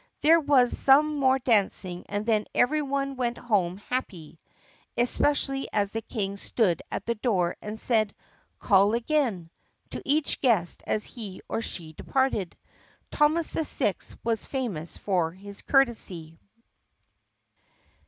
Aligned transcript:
There 0.21 0.39
was 0.39 0.75
some 0.75 1.15
more 1.19 1.37
dancing 1.37 2.07
and 2.09 2.25
then 2.25 2.45
every 2.55 2.81
one 2.81 3.17
went 3.17 3.37
home 3.37 3.77
happy, 3.77 4.39
especially 4.97 5.67
as 5.71 5.91
the 5.91 6.01
King 6.01 6.37
stood 6.37 6.81
at 6.89 7.05
the 7.05 7.13
door 7.13 7.55
and 7.61 7.79
said, 7.79 8.15
"Call 8.57 8.95
again," 8.95 9.51
to 9.91 10.01
each 10.03 10.41
guest 10.41 10.81
as 10.87 11.03
he 11.05 11.43
or 11.47 11.61
she 11.61 11.93
departed. 11.93 12.57
Thomas 13.11 13.53
VI 13.53 13.93
was 14.23 14.43
famous 14.47 14.97
for 14.97 15.33
his 15.33 15.61
courtesy. 15.61 16.39